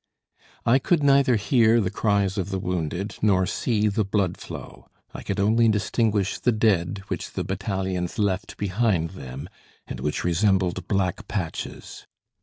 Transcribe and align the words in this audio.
I 0.65 0.79
could 0.79 1.03
neither 1.03 1.35
hear 1.35 1.79
the 1.79 1.91
cries 1.91 2.39
of 2.39 2.49
the 2.49 2.57
wounded, 2.57 3.19
nor 3.21 3.45
see 3.45 3.87
the 3.87 4.03
blood 4.03 4.35
flow. 4.35 4.87
I 5.13 5.21
could 5.21 5.39
only 5.39 5.69
distinguish 5.69 6.39
the 6.39 6.51
dead 6.51 7.03
which 7.09 7.33
the 7.33 7.43
battalions 7.43 8.17
left 8.17 8.57
behind 8.57 9.11
them, 9.11 9.47
and 9.85 9.99
which 9.99 10.23
resembled 10.23 10.87
black 10.87 11.27
patches. 11.27 12.07